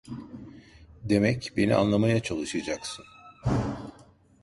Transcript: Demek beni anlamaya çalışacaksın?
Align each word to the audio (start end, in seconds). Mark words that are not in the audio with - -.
Demek 1.09 1.53
beni 1.57 1.75
anlamaya 1.75 2.19
çalışacaksın? 2.19 3.05